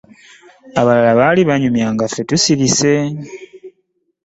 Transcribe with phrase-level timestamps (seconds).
[0.79, 2.93] Abalala baali banyumya nga ffe tusirise.